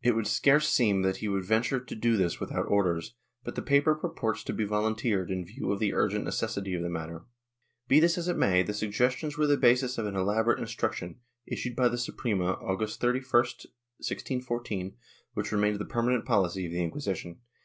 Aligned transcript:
It 0.00 0.14
would 0.14 0.28
scarce 0.28 0.68
seem 0.68 1.02
that 1.02 1.16
he 1.16 1.26
would 1.26 1.44
venture 1.44 1.80
to 1.80 1.94
do 1.96 2.16
this 2.16 2.38
without 2.38 2.68
orders, 2.68 3.16
but 3.42 3.56
the 3.56 3.62
paper 3.62 3.96
purports 3.96 4.44
to 4.44 4.52
be 4.52 4.64
volunteered 4.64 5.28
in 5.28 5.44
view 5.44 5.72
of 5.72 5.80
the 5.80 5.92
urgent 5.92 6.22
necessity 6.24 6.74
of 6.74 6.82
the 6.82 6.88
matter. 6.88 7.24
Be 7.88 7.98
this 7.98 8.16
as 8.16 8.28
it 8.28 8.36
may, 8.36 8.62
the 8.62 8.72
suggestions 8.72 9.36
were 9.36 9.48
the 9.48 9.56
basis 9.56 9.98
of 9.98 10.06
an 10.06 10.14
elaborate 10.14 10.60
instruction, 10.60 11.18
issued 11.48 11.74
by 11.74 11.88
the 11.88 11.98
Suprema 11.98 12.52
August 12.62 13.00
31, 13.00 13.24
1614, 13.32 14.94
which 15.34 15.50
remained 15.50 15.80
the 15.80 15.84
permanent 15.84 16.24
policy 16.24 16.64
of 16.66 16.70
the 16.70 16.80
Inquisition. 16.84 17.40